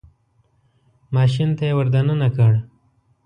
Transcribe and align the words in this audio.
ماشین 1.15 1.49
ته 1.57 1.63
یې 1.67 1.73
ور 1.77 1.87
دننه 1.93 2.29
کړ. 2.35 2.53